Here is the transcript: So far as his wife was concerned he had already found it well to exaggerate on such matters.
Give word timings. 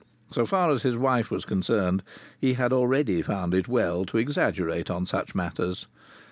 So 0.31 0.47
far 0.47 0.71
as 0.71 0.81
his 0.81 0.97
wife 0.97 1.29
was 1.29 1.45
concerned 1.45 2.01
he 2.39 2.53
had 2.53 2.73
already 2.73 3.21
found 3.21 3.53
it 3.53 3.67
well 3.67 4.03
to 4.05 4.17
exaggerate 4.17 4.89
on 4.89 5.05
such 5.05 5.35
matters. 5.35 5.85